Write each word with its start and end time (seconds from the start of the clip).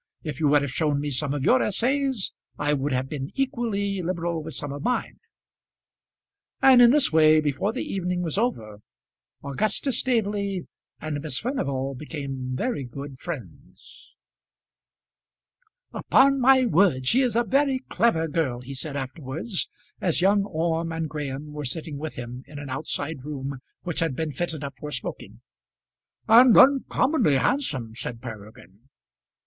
If 0.23 0.39
you 0.39 0.47
would 0.47 0.63
have 0.63 0.71
shown 0.71 0.99
me 0.99 1.11
some 1.11 1.31
of 1.31 1.45
your 1.45 1.61
essays, 1.61 2.33
I 2.57 2.73
would 2.73 2.91
have 2.91 3.07
been 3.07 3.29
equally 3.35 4.01
liberal 4.01 4.41
with 4.41 4.55
some 4.55 4.73
of 4.73 4.81
mine." 4.81 5.19
And 6.59 6.81
in 6.81 6.89
this 6.89 7.13
way, 7.13 7.39
before 7.39 7.71
the 7.71 7.83
evening 7.83 8.23
was 8.23 8.35
over, 8.35 8.79
Augustus 9.43 9.99
Staveley 9.99 10.65
and 10.99 11.21
Miss 11.21 11.37
Furnival 11.37 11.93
became 11.93 12.55
very 12.55 12.83
good 12.83 13.19
friends. 13.19 14.15
"Upon 15.93 16.39
my 16.39 16.65
word 16.65 17.05
she 17.05 17.21
is 17.21 17.35
a 17.35 17.43
very 17.43 17.83
clever 17.87 18.27
girl," 18.27 18.61
he 18.61 18.73
said 18.73 18.97
afterwards, 18.97 19.69
as 19.99 20.19
young 20.19 20.45
Orme 20.45 20.93
and 20.93 21.07
Graham 21.07 21.53
were 21.53 21.63
sitting 21.63 21.99
with 21.99 22.15
him 22.15 22.43
in 22.47 22.57
an 22.57 22.71
outside 22.71 23.23
room 23.23 23.59
which 23.83 23.99
had 23.99 24.15
been 24.15 24.31
fitted 24.31 24.63
up 24.63 24.73
for 24.79 24.89
smoking. 24.89 25.41
"And 26.27 26.57
uncommonly 26.57 27.35
handsome," 27.37 27.93
said 27.93 28.19
Peregrine. 28.19 28.89